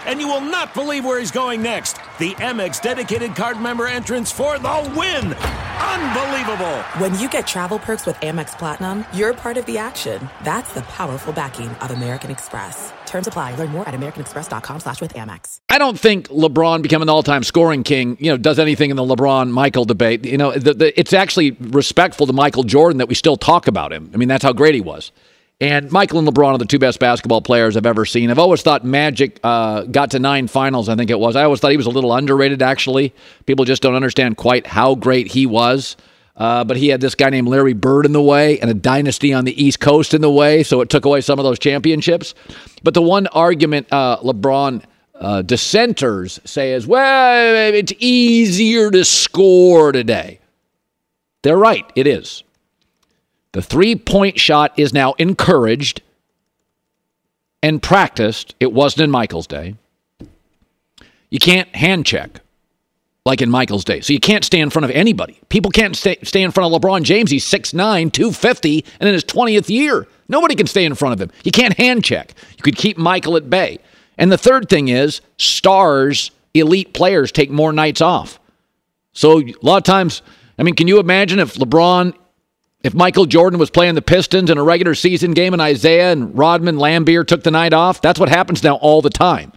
[0.05, 1.93] And you will not believe where he's going next.
[2.19, 5.33] The Amex dedicated card member entrance for the win!
[5.33, 6.79] Unbelievable!
[6.99, 10.29] When you get travel perks with Amex Platinum, you're part of the action.
[10.43, 12.93] That's the powerful backing of American Express.
[13.05, 13.55] Terms apply.
[13.55, 15.59] Learn more at americanexpress.com slash with Amex.
[15.69, 19.03] I don't think LeBron becoming the all-time scoring king, you know, does anything in the
[19.03, 20.25] LeBron-Michael debate.
[20.25, 23.91] You know, the, the, it's actually respectful to Michael Jordan that we still talk about
[23.91, 24.09] him.
[24.13, 25.11] I mean, that's how great he was.
[25.61, 28.31] And Michael and LeBron are the two best basketball players I've ever seen.
[28.31, 31.35] I've always thought Magic uh, got to nine finals, I think it was.
[31.35, 33.13] I always thought he was a little underrated, actually.
[33.45, 35.97] People just don't understand quite how great he was.
[36.35, 39.33] Uh, but he had this guy named Larry Bird in the way and a dynasty
[39.33, 42.33] on the East Coast in the way, so it took away some of those championships.
[42.81, 49.91] But the one argument uh, LeBron uh, dissenters say is, well, it's easier to score
[49.91, 50.39] today.
[51.43, 52.43] They're right, it is.
[53.53, 56.01] The three point shot is now encouraged
[57.61, 58.55] and practiced.
[58.59, 59.75] It wasn't in Michael's day.
[61.29, 62.41] You can't hand check
[63.25, 64.01] like in Michael's day.
[64.01, 65.39] So you can't stay in front of anybody.
[65.49, 67.29] People can't stay, stay in front of LeBron James.
[67.29, 70.07] He's 6'9, 250, and in his 20th year.
[70.27, 71.31] Nobody can stay in front of him.
[71.43, 72.33] You can't hand check.
[72.57, 73.79] You could keep Michael at bay.
[74.17, 78.39] And the third thing is stars, elite players take more nights off.
[79.13, 80.21] So a lot of times,
[80.57, 82.13] I mean, can you imagine if LeBron,
[82.83, 86.37] if Michael Jordan was playing the Pistons in a regular season game and Isiah and
[86.37, 88.01] Rodman Laimbeer took the night off?
[88.01, 89.53] That's what happens now all the time.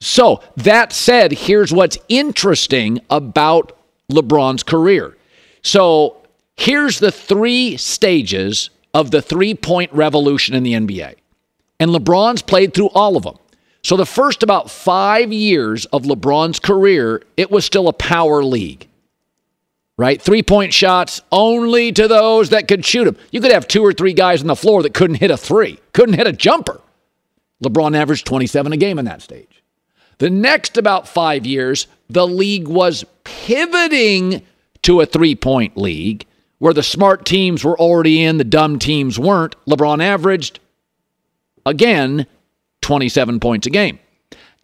[0.00, 3.76] So, that said, here's what's interesting about
[4.10, 5.16] LeBron's career.
[5.62, 6.16] So,
[6.56, 11.16] here's the three stages of the three point revolution in the NBA.
[11.78, 13.36] And LeBron's played through all of them.
[13.82, 18.88] So, the first about five years of LeBron's career, it was still a power league,
[20.00, 20.20] right?
[20.20, 23.18] Three point shots only to those that could shoot them.
[23.32, 25.78] You could have two or three guys on the floor that couldn't hit a three,
[25.92, 26.80] couldn't hit a jumper.
[27.62, 29.62] LeBron averaged 27 a game in that stage.
[30.16, 34.40] The next about five years, the league was pivoting
[34.82, 36.24] to a three point league
[36.60, 39.54] where the smart teams were already in, the dumb teams weren't.
[39.66, 40.60] LeBron averaged,
[41.66, 42.26] again,
[42.80, 43.98] 27 points a game.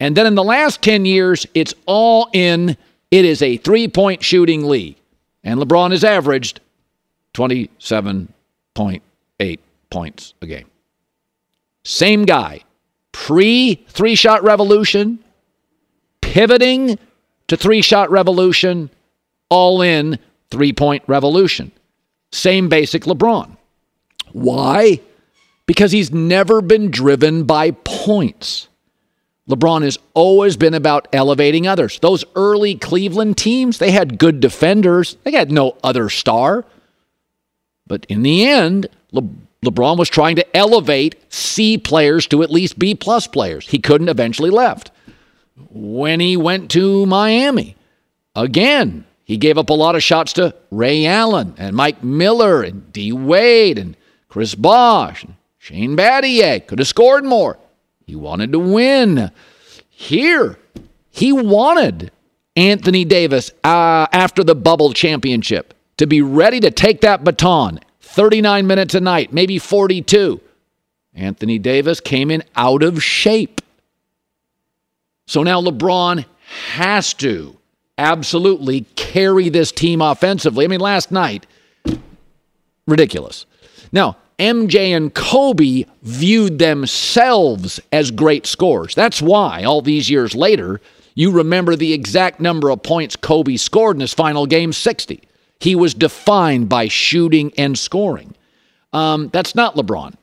[0.01, 2.79] And then in the last 10 years, it's all in.
[3.11, 4.97] It is a three point shooting league.
[5.47, 6.61] And LeBron has averaged
[7.35, 9.59] 27.8
[9.91, 10.67] points a game.
[11.85, 12.63] Same guy.
[13.13, 15.21] Pre three shot revolution,
[16.21, 16.99] pivoting
[17.47, 18.91] to three shot revolution,
[19.49, 20.19] all in
[20.51, 21.71] three point revolution.
[22.33, 23.57] Same basic LeBron.
[24.33, 25.01] Why?
[25.65, 28.67] Because he's never been driven by points.
[29.49, 31.99] LeBron has always been about elevating others.
[32.01, 36.65] Those early Cleveland teams, they had good defenders, they had no other star.
[37.87, 39.23] But in the end, Le-
[39.65, 43.69] LeBron was trying to elevate C players to at least B plus players.
[43.69, 44.91] He couldn't eventually left
[45.71, 47.77] when he went to Miami.
[48.35, 52.93] Again, he gave up a lot of shots to Ray Allen and Mike Miller and
[52.93, 53.97] D Wade and
[54.29, 56.67] Chris Bosh and Shane Battier.
[56.67, 57.59] Could have scored more.
[58.07, 59.31] He wanted to win.
[59.91, 60.59] Here,
[61.11, 62.13] he wanted
[62.55, 68.67] Anthony Davis uh, after the bubble championship to be ready to take that baton 39
[68.67, 70.41] minutes a night, maybe 42.
[71.15, 73.61] Anthony Davis came in out of shape.
[75.27, 76.25] So now LeBron
[76.73, 77.57] has to
[77.99, 80.65] absolutely carry this team offensively.
[80.65, 81.47] I mean, last night,
[82.87, 83.47] ridiculous.
[83.91, 88.95] Now, MJ and Kobe viewed themselves as great scorers.
[88.95, 90.81] That's why, all these years later,
[91.15, 95.23] you remember the exact number of points Kobe scored in his final game 60.
[95.59, 98.35] He was defined by shooting and scoring.
[98.93, 100.15] Um, that's not LeBron.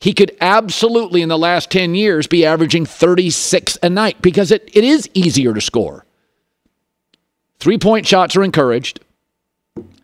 [0.00, 4.68] He could absolutely, in the last 10 years, be averaging 36 a night because it,
[4.72, 6.04] it is easier to score.
[7.58, 9.00] Three point shots are encouraged.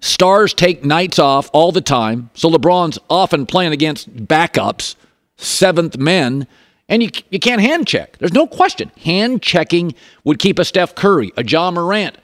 [0.01, 2.31] Stars take nights off all the time.
[2.35, 4.97] So LeBron's often playing against backups,
[5.37, 6.47] seventh men,
[6.89, 8.19] and you, you can't hand check.
[8.19, 8.91] There's no question.
[9.03, 12.17] Hand checking would keep a Steph Curry, a Ja Morant.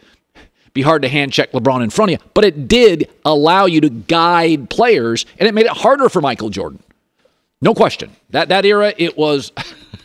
[0.73, 3.81] Be hard to hand check LeBron in front of you, but it did allow you
[3.81, 6.83] to guide players, and it made it harder for Michael Jordan.
[7.63, 8.15] No question.
[8.31, 9.53] That that era, it was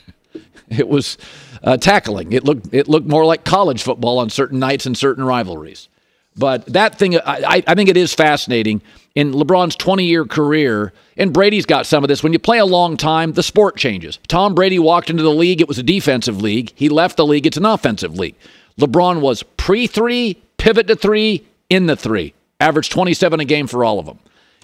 [0.70, 1.18] it was
[1.64, 2.32] uh, tackling.
[2.32, 5.90] It looked it looked more like college football on certain nights and certain rivalries.
[6.38, 8.82] But that thing, I, I think it is fascinating.
[9.16, 12.66] In LeBron's 20 year career, and Brady's got some of this, when you play a
[12.66, 14.18] long time, the sport changes.
[14.28, 16.72] Tom Brady walked into the league, it was a defensive league.
[16.76, 18.36] He left the league, it's an offensive league.
[18.80, 23.86] LeBron was pre three, pivot to three, in the three, averaged 27 a game for
[23.86, 24.20] all of them.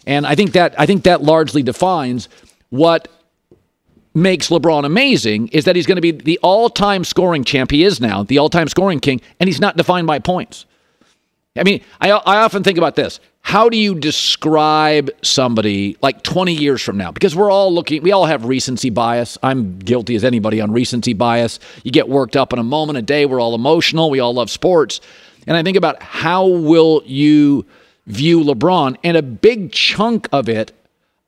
[0.06, 2.28] And I think that I think that largely defines
[2.70, 3.08] what
[4.14, 7.72] makes LeBron amazing is that he's going to be the all-time scoring champ.
[7.72, 10.66] He is now the all-time scoring king, and he's not defined by points.
[11.60, 13.20] I mean, I, I often think about this.
[13.42, 17.12] How do you describe somebody like 20 years from now?
[17.12, 19.38] Because we're all looking, we all have recency bias.
[19.42, 21.60] I'm guilty as anybody on recency bias.
[21.84, 23.26] You get worked up in a moment, a day.
[23.26, 24.10] We're all emotional.
[24.10, 25.00] We all love sports.
[25.48, 27.66] And I think about how will you
[28.06, 28.98] view LeBron?
[29.04, 30.74] And a big chunk of it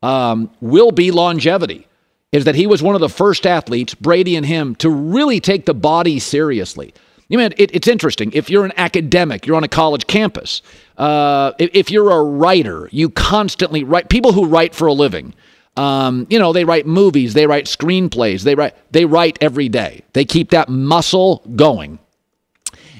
[0.03, 1.87] um, will be longevity.
[2.31, 5.65] Is that he was one of the first athletes, Brady and him, to really take
[5.65, 6.93] the body seriously.
[7.29, 8.31] You mean it, it's interesting.
[8.33, 10.63] If you're an academic, you're on a college campus.
[10.97, 14.09] Uh, if, if, you're a writer, you constantly write.
[14.09, 15.35] People who write for a living,
[15.77, 20.03] um, you know, they write movies, they write screenplays, they write they write every day.
[20.13, 21.99] They keep that muscle going.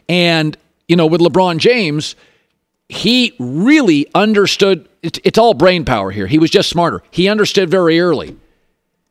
[0.07, 0.55] And
[0.87, 2.15] you know, with LeBron James,
[2.87, 4.87] he really understood.
[5.01, 6.27] It's, it's all brain power here.
[6.27, 7.01] He was just smarter.
[7.09, 8.37] He understood very early.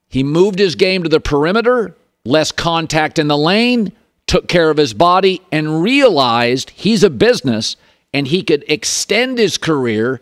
[0.09, 3.92] He moved his game to the perimeter, less contact in the lane
[4.29, 7.77] took care of his body, and realized he's a business
[8.12, 10.21] and he could extend his career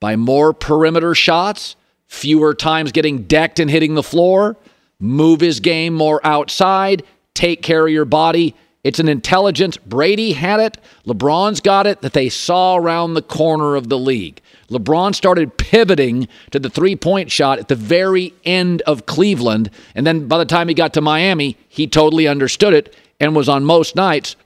[0.00, 4.56] by more perimeter shots, fewer times getting decked and hitting the floor,
[4.98, 7.02] move his game more outside,
[7.34, 8.54] take care of your body.
[8.82, 9.76] It's an intelligence.
[9.76, 10.78] Brady had it.
[11.06, 14.40] LeBron's got it that they saw around the corner of the league.
[14.70, 19.70] LeBron started pivoting to the three point shot at the very end of Cleveland.
[19.94, 23.48] And then by the time he got to Miami, he totally understood it and was
[23.48, 24.36] on most nights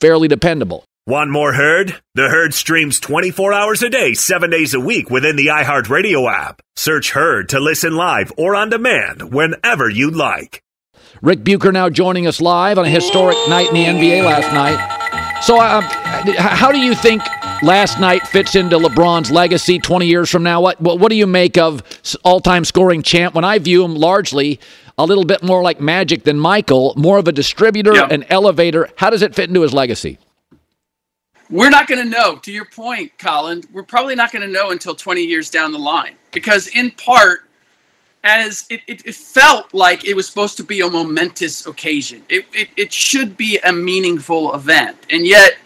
[0.00, 0.84] fairly dependable.
[1.06, 1.96] Want more Herd?
[2.14, 6.60] The Herd streams 24 hours a day, 7 days a week within the iHeartRadio app.
[6.76, 10.62] Search Herd to listen live or on demand whenever you'd like.
[11.22, 15.42] Ric Bucher now joining us live on a historic night in the NBA last night.
[15.42, 17.22] So, uh, how do you think
[17.62, 20.60] last night fits into LeBron's legacy 20 years from now?
[20.60, 21.82] What, what, what do you make of
[22.24, 24.60] all time scoring champ when I view him largely
[24.98, 28.10] a little bit more like Magic than Michael, more of a distributor, yep.
[28.10, 28.88] an elevator.
[28.96, 30.18] How does it fit into his legacy?
[31.50, 32.36] We're not going to know.
[32.36, 35.78] To your point, Colin, we're probably not going to know until 20 years down the
[35.78, 37.44] line because, in part,
[38.24, 42.22] as it, it, it, felt like it was supposed to be a momentous occasion.
[42.28, 44.98] It, it, it should be a meaningful event.
[45.10, 45.56] And yet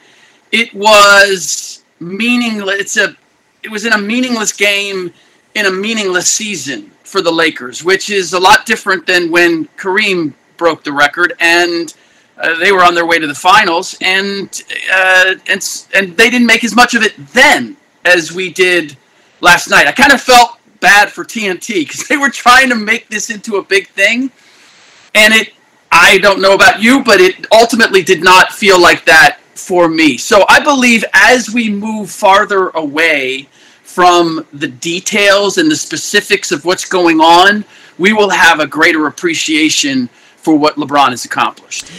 [0.53, 2.81] it was meaningless.
[2.81, 3.17] It's a,
[3.63, 5.13] it was in a meaningless game
[5.55, 10.35] in a meaningless season for the Lakers, which is a lot different than when Kareem
[10.57, 11.95] broke the record and
[12.39, 14.63] uh, they were on their way to the finals, and
[14.93, 18.97] uh, and and they didn't make as much of it then as we did
[19.41, 19.87] last night.
[19.87, 23.57] I kind of felt bad for TNT because they were trying to make this into
[23.57, 24.31] a big thing,
[25.15, 25.53] and it.
[25.95, 30.17] I don't know about you, but it ultimately did not feel like that for me.
[30.17, 33.49] So I believe as we move farther away
[33.83, 37.65] from the details and the specifics of what's going on,
[37.99, 41.91] we will have a greater appreciation for what LeBron has accomplished.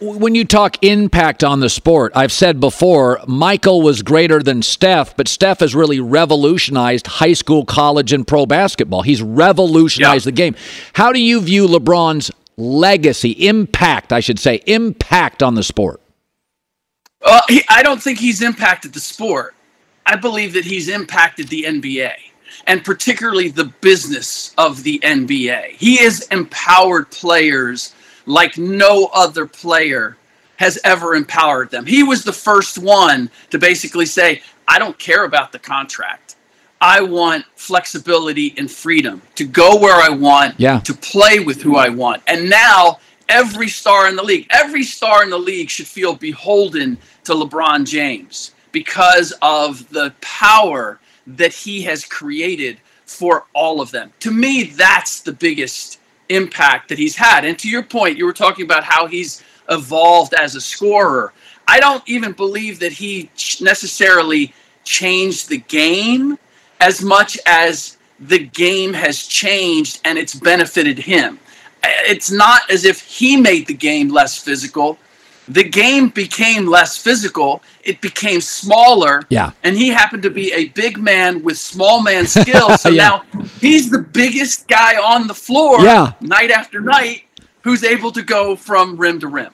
[0.00, 5.16] When you talk impact on the sport, I've said before, Michael was greater than Steph,
[5.16, 9.02] but Steph has really revolutionized high school, college, and pro basketball.
[9.02, 10.30] He's revolutionized yeah.
[10.30, 10.56] the game.
[10.94, 16.00] How do you view LeBron's legacy, impact, I should say, impact on the sport?
[17.24, 19.54] Uh, he, I don't think he's impacted the sport.
[20.06, 22.12] I believe that he's impacted the NBA.
[22.66, 25.70] and particularly the business of the NBA.
[25.70, 27.94] He has empowered players
[28.26, 30.16] like no other player
[30.56, 31.84] has ever empowered them.
[31.84, 36.36] He was the first one to basically say, I don't care about the contract.
[36.80, 40.80] I want flexibility and freedom to go where I want, yeah.
[40.80, 42.22] to play with who I want.
[42.26, 46.98] And now every star in the league, every star in the league should feel beholden
[47.24, 54.12] to LeBron James because of the power that he has created for all of them.
[54.20, 57.44] To me, that's the biggest impact that he's had.
[57.44, 61.32] And to your point, you were talking about how he's evolved as a scorer.
[61.66, 64.52] I don't even believe that he necessarily
[64.84, 66.38] changed the game
[66.80, 71.38] as much as the game has changed and it's benefited him.
[72.06, 74.98] It's not as if he made the game less physical.
[75.48, 77.62] The game became less physical.
[77.82, 79.22] It became smaller.
[79.28, 79.50] Yeah.
[79.62, 82.80] And he happened to be a big man with small man skills.
[82.82, 83.08] So Yeah.
[83.08, 83.22] now
[83.60, 86.12] he's the biggest guy on the floor Yeah.
[86.20, 87.24] night after night
[87.62, 89.52] who's able to go from rim to rim.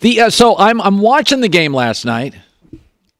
[0.00, 2.34] The uh, so I'm I'm watching the game last night,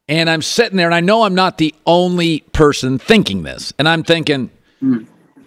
[0.09, 3.89] and I'm sitting there, and I know I'm not the only person thinking this, and
[3.89, 4.51] I'm thinking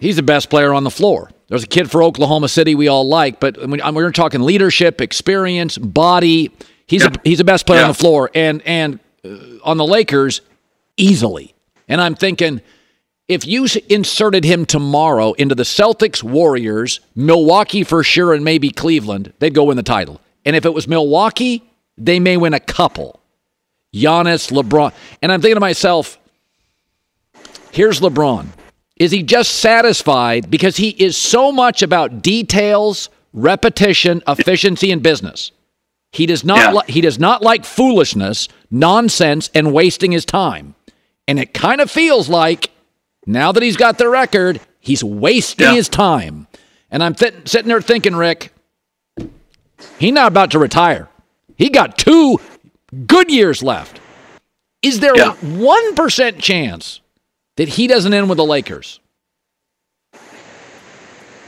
[0.00, 1.30] he's the best player on the floor.
[1.50, 6.52] There's a kid for Oklahoma City we all like, but we're talking leadership, experience, body.
[6.86, 10.42] He's a, he's the best player on the floor, and and uh, on the Lakers
[10.96, 11.52] easily.
[11.88, 12.62] And I'm thinking
[13.26, 19.32] if you inserted him tomorrow into the Celtics, Warriors, Milwaukee for sure, and maybe Cleveland,
[19.40, 20.20] they'd go win the title.
[20.44, 23.20] And if it was Milwaukee, they may win a couple.
[23.92, 24.92] Giannis, LeBron.
[25.20, 26.16] And I'm thinking to myself,
[27.72, 28.46] here's LeBron.
[29.00, 35.50] Is he just satisfied because he is so much about details, repetition, efficiency, and business?
[36.12, 36.72] He does not Yeah.
[36.72, 40.74] li- he does not like foolishness, nonsense, and wasting his time.
[41.26, 42.70] And it kind of feels like
[43.26, 45.74] now that he's got the record, he's wasting Yeah.
[45.74, 46.46] his time.
[46.90, 48.52] And I'm th- sitting there thinking, Ric,
[49.98, 51.08] he's not about to retire.
[51.56, 52.38] He got two
[53.06, 53.98] good years left.
[54.82, 55.32] Is there Yeah.
[55.32, 57.00] a 1% chance
[57.56, 59.00] that he doesn't end with the Lakers?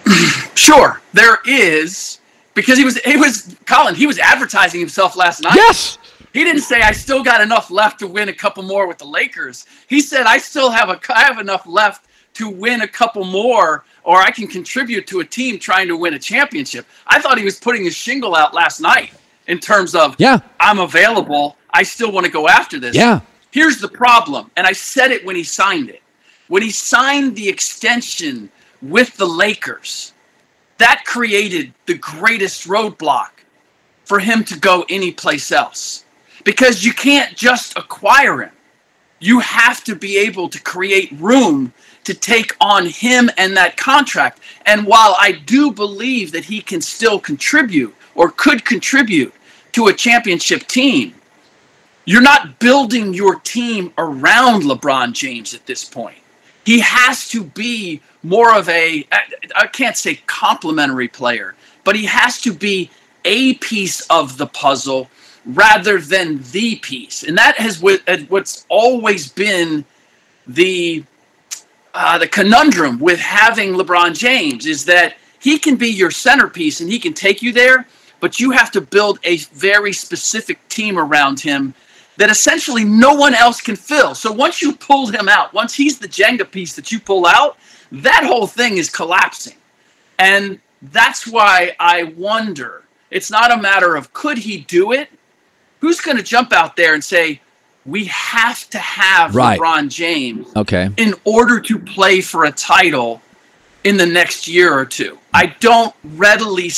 [0.55, 2.20] Sure, there is
[2.55, 3.94] because he was he was Colin.
[3.94, 5.57] He was advertising himself last night.
[5.57, 5.98] Yes.
[6.32, 9.05] He didn't say I still got enough left to win a couple more with the
[9.05, 9.66] Lakers.
[9.88, 13.84] He said I still have a I have enough left to win a couple more,
[14.05, 16.86] or I can contribute to a team trying to win a championship.
[17.07, 19.12] I thought he was putting his shingle out last night
[19.48, 20.38] in terms of Yeah.
[20.61, 21.57] I'm available.
[21.70, 22.94] I still want to go after this.
[22.94, 23.20] Yeah.
[23.53, 26.03] Here's the problem, and I said it when he signed it.
[26.48, 28.50] When he signed the extension
[28.80, 30.14] with the Lakers,
[30.78, 33.30] that created the greatest roadblock
[34.05, 36.05] for him to go anyplace else.
[36.44, 38.53] Because you can't just acquire him.
[39.20, 41.72] You have to be able to create room
[42.05, 44.40] to take on him and that contract.
[44.66, 49.32] And while I do believe that he can still contribute or could contribute
[49.72, 51.14] to a championship team,
[52.05, 56.18] you're not building your team around LeBron James at this point.
[56.64, 59.07] He has to be more of a,
[59.57, 62.90] I can't say complimentary player, but he has to be
[63.24, 65.09] a piece of the puzzle
[65.44, 67.22] rather than the piece.
[67.24, 69.84] And that has what's always been
[70.46, 71.05] the
[71.94, 76.90] uh, the conundrum with having LeBron James is that he can be your centerpiece and
[76.90, 77.86] he can take you there,
[78.20, 81.74] but you have to build a very specific team around him
[82.23, 84.14] that essentially no one else can fill.
[84.14, 87.59] So once you pull him out, once he's the Jenga piece that you pull out,
[87.91, 89.57] that whole thing is collapsing.
[90.20, 92.85] And that's why I wonder.
[93.11, 95.09] It's not a matter of could he do it?
[95.81, 97.41] Who's going to jump out there and say,
[97.85, 99.59] we have to have Right.
[99.59, 100.91] LeBron James Okay.
[100.99, 103.20] in order to play for a title
[103.83, 105.18] in the next year or two.
[105.35, 106.70] I don't readily,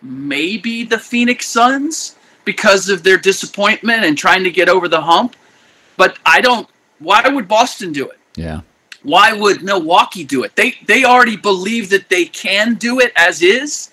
[0.00, 2.14] maybe the Phoenix Suns
[2.48, 5.36] because of their disappointment and trying to get over the hump,
[5.98, 6.66] but I don't.
[6.98, 8.18] Why would Boston do it?
[8.36, 8.62] Yeah.
[9.02, 10.56] Why would Milwaukee do it?
[10.56, 13.90] They they already believe that they can do it as is,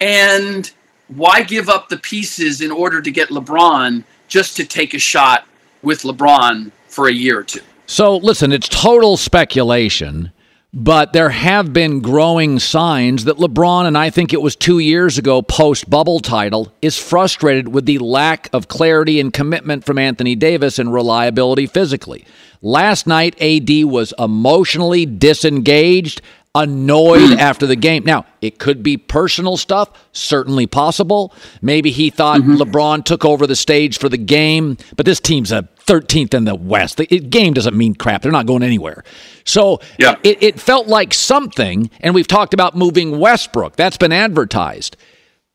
[0.00, 0.70] and
[1.08, 5.44] why give up the pieces in order to get LeBron just to take a shot
[5.82, 7.62] with LeBron for a year or two?
[7.86, 10.30] So listen, it's total speculation,
[10.74, 15.16] but there have been growing signs that LeBron, and I think it was two years
[15.16, 20.34] ago, post bubble title, is frustrated with the lack of clarity and commitment from Anthony
[20.34, 22.26] Davis and reliability physically.
[22.60, 26.20] Last night, AD was emotionally disengaged,
[26.62, 28.04] annoyed after the game.
[28.04, 31.32] Now, it could be personal stuff, certainly possible.
[31.62, 32.56] Maybe he thought Mm-hmm.
[32.56, 36.54] LeBron took over the stage for the game, but this team's a 13th in the
[36.54, 36.98] West.
[36.98, 38.22] The game doesn't mean crap.
[38.22, 39.02] They're not going anywhere.
[39.44, 40.16] So Yeah.
[40.22, 43.76] it, it felt like something, and we've talked about moving Westbrook.
[43.76, 44.96] That's been advertised.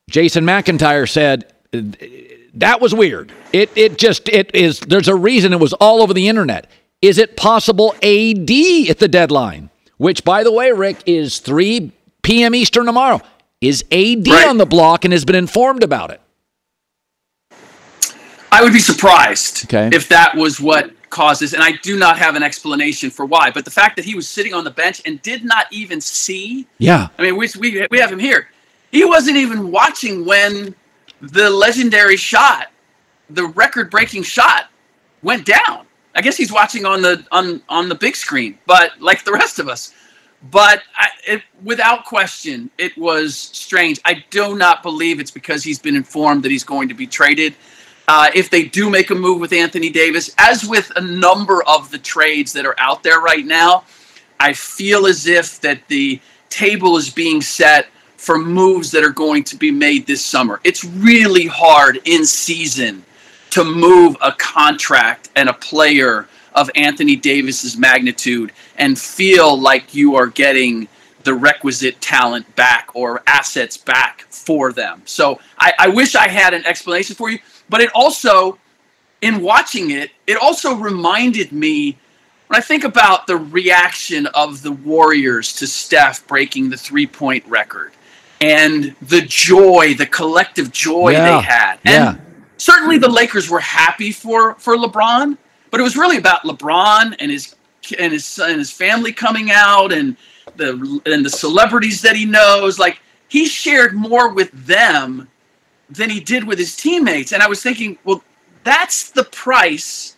[0.10, 1.52] Jason McIntyre said
[2.56, 3.32] that was weird.
[3.52, 4.80] It it just it is.
[4.80, 6.70] There's a reason it was all over the internet.
[7.02, 8.50] Is it possible AD
[8.90, 9.70] at the deadline?
[10.04, 11.90] Which, by the way, Ric is 3
[12.24, 12.54] p.m.
[12.54, 13.22] Eastern tomorrow.
[13.62, 14.48] Is AD Right.
[14.50, 16.20] on the block and has been informed about it?
[18.52, 19.96] I would be surprised Okay.
[19.96, 23.50] if that was what causes, and I do not have an explanation for why.
[23.50, 26.68] But the fact that he was sitting on the bench and did not even see,
[26.80, 27.08] Yeah.
[27.18, 28.50] I mean, we, we, we have him here.
[28.92, 30.76] He wasn't even watching when
[31.22, 32.68] the legendary shot,
[33.30, 34.66] the record breaking shot,
[35.22, 35.86] went down.
[36.16, 39.60] I guess he's watching on the on on the big screen, but like the rest
[39.60, 39.94] of us.
[40.52, 44.02] But I, it, without question, it was strange.
[44.04, 47.56] I do not believe it's because he's been informed that he's going to be traded.
[48.10, 51.90] Uh, if they do make a move with Anthony Davis, as with a number of
[51.92, 53.86] the trades that are out there right now,
[54.38, 57.88] I feel as if that the table is being set
[58.18, 60.60] for moves that are going to be made this summer.
[60.66, 63.06] It's really hard in season
[63.54, 70.16] to move a contract and a player of Anthony Davis's magnitude and feel like you
[70.16, 70.88] are getting
[71.24, 75.04] the requisite talent back or assets back for them.
[75.06, 77.38] So I, I wish I had an explanation for you,
[77.70, 78.58] but it also,
[79.22, 81.96] in watching it, it also reminded me
[82.48, 87.46] when I think about the reaction of the Warriors to Steph breaking the three point
[87.46, 87.92] record
[88.42, 91.80] and the joy, the collective joy Yeah, they had.
[91.86, 92.16] yeah.
[92.64, 95.38] Certainly the Lakers were happy for, for LeBron,
[95.70, 97.58] but it was really about LeBron and his
[98.00, 100.16] and his and his family coming out and
[100.56, 102.80] the and the celebrities that he knows.
[102.80, 105.28] Like he shared more with them
[105.90, 107.34] than he did with his teammates.
[107.34, 108.24] And I was thinking, well,
[108.64, 110.16] that's the price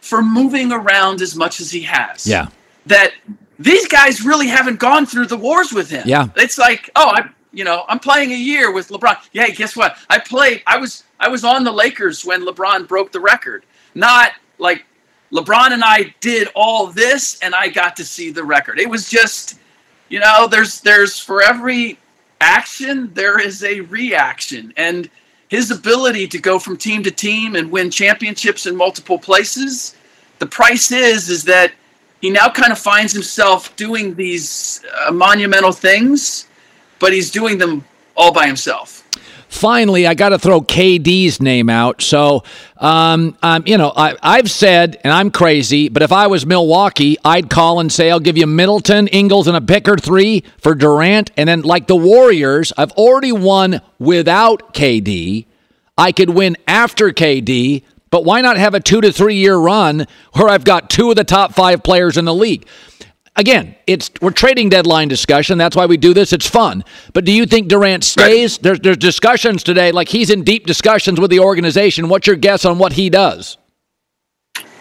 [0.00, 2.26] for moving around as much as he has.
[2.26, 2.48] Yeah.
[2.86, 3.12] That
[3.58, 6.04] these guys really haven't gone through the wars with him.
[6.06, 6.28] Yeah.
[6.36, 9.16] It's like, oh, I you know, I'm playing a year with LeBron.
[9.32, 9.98] Yeah, guess what?
[10.08, 13.64] I played I was I was on the Lakers when LeBron broke the record.
[13.94, 14.84] Not like
[15.32, 18.78] LeBron and I did all this and I got to see the record.
[18.78, 19.58] It was just
[20.08, 21.98] you know, there's there's for every
[22.42, 25.08] action there is a reaction and
[25.48, 29.94] his ability to go from team to team and win championships in multiple places
[30.40, 31.70] the price is is that
[32.20, 36.48] he now kind of finds himself doing these uh, monumental things
[37.02, 37.84] but he's doing them
[38.16, 39.02] all by himself
[39.52, 42.00] Finally, I got to throw KD's name out.
[42.00, 42.42] So,
[42.78, 47.18] um, um, you know, I, I've said, and I'm crazy, but if I was Milwaukee,
[47.22, 51.32] I'd call and say, I'll give you Middleton, Ingles, and a picker three for Durant.
[51.36, 55.44] And then, like the Warriors, I've already won without KD.
[55.98, 60.06] I could win after KD, but why not have a two to three year run
[60.32, 62.66] where I've got two of the top five players in the league?
[63.34, 65.56] Again, it's we're trading deadline discussion.
[65.56, 66.34] That's why we do this.
[66.34, 66.84] It's fun.
[67.14, 68.58] But do you think Durant stays?
[68.58, 72.10] There's there's discussions today, like he's in deep discussions with the organization.
[72.10, 73.56] What's your guess on what he does?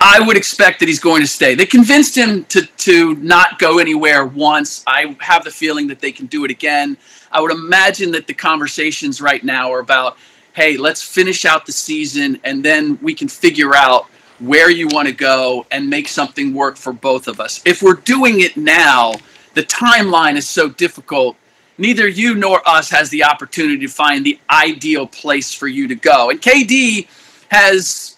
[0.01, 1.55] I would expect that he's going to stay.
[1.55, 4.83] They convinced him to to not go anywhere once.
[4.85, 6.97] I have the feeling that they can do it again.
[7.31, 10.17] I would imagine that the conversations right now are about,
[10.53, 14.07] hey, let's finish out the season and then we can figure out
[14.41, 17.61] where you want to go and make something work for both of us.
[17.65, 19.13] If we're doing it now,
[19.53, 21.37] the timeline is so difficult.
[21.77, 25.95] Neither you nor us has the opportunity to find the ideal place for you to
[25.95, 26.29] go.
[26.29, 27.07] And KD
[27.49, 28.17] has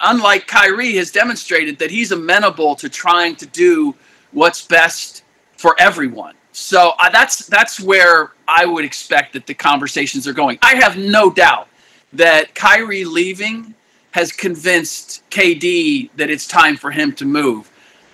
[0.00, 3.94] unlike Kyrie, has demonstrated that he's amenable to trying to do
[4.32, 5.22] what's best
[5.56, 6.34] for everyone.
[6.52, 10.58] So uh, that's that's where I would expect that the conversations are going.
[10.62, 11.68] I have no doubt
[12.12, 13.74] that Kyrie leaving
[14.14, 17.68] has convinced KD that it's time for him to move.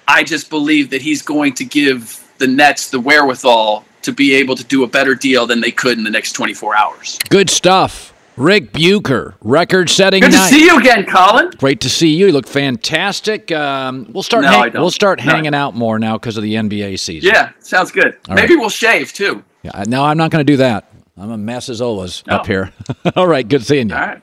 [0.09, 4.55] I just believe that he's going to give the Nets the wherewithal to be able
[4.57, 7.19] to do a better deal than they could in the next 24 hours.
[7.29, 8.15] Good stuff.
[8.39, 10.49] Ric Bucher, record-setting Good to night.
[10.49, 11.51] see you again, Colin.
[11.59, 12.29] Great to see you.
[12.29, 13.53] You look fantastic.
[13.53, 14.45] Um, we'll start.
[14.45, 14.73] No, hang-.
[14.73, 15.31] We'll start No.
[15.31, 17.29] hanging out more now because of the NBA season.
[17.31, 18.17] Yeah, sounds good.
[18.27, 18.61] All Maybe right.
[18.61, 19.45] we'll shave too.
[19.63, 20.91] Yeah, no, I'm not going to do that.
[21.19, 22.37] I'm a mess as always No.
[22.37, 22.73] up here.
[23.17, 23.47] All right.
[23.47, 23.95] Good seeing you.
[23.95, 24.23] All right.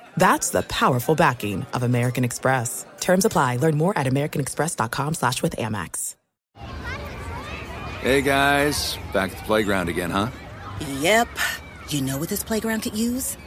[0.17, 2.85] That's the powerful backing of American Express.
[2.99, 3.57] Terms apply.
[3.57, 6.15] Learn more at americanexpress.com slash with Amex.
[8.01, 8.97] Hey, guys.
[9.13, 10.27] Back at the playground again, huh?
[10.99, 11.27] Yep.
[11.89, 13.37] You know what this playground could use?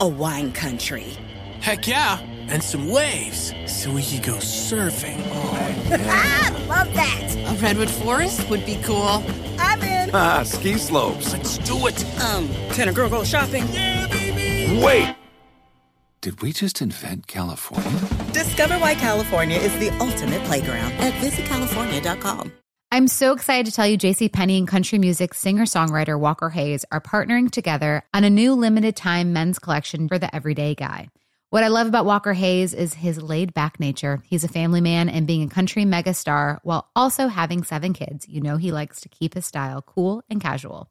[0.00, 1.16] A wine country.
[1.60, 2.18] Heck yeah.
[2.48, 5.20] And some waves so we could go surfing.
[5.32, 6.66] Oh, yeah.
[6.68, 7.34] Love that.
[7.48, 9.24] A redwood forest would be cool.
[9.58, 10.10] I'm in.
[10.14, 11.32] Ah, ski slopes.
[11.32, 12.04] Let's do it.
[12.22, 13.64] Um, can a girl go shopping?
[13.72, 14.80] Yeah, baby.
[14.84, 15.16] Wait.
[16.26, 18.00] Did we just invent California?
[18.32, 22.50] Discover why California is the ultimate playground at visitcalifornia.com.
[22.90, 27.00] I'm so excited to tell you JC Penney and country music singer-songwriter Walker Hayes are
[27.00, 31.10] partnering together on a new limited time men's collection for the everyday guy.
[31.50, 34.20] What I love about Walker Hayes is his laid back nature.
[34.24, 38.28] He's a family man and being a country megastar while also having seven kids.
[38.28, 40.90] You know, he likes to keep his style cool and casual.